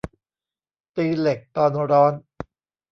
[0.95, 2.13] ตีเหล็กตอนร้อน